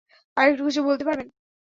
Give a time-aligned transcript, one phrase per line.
[0.37, 1.27] আরেকটু কিছু বলতে পারবেন?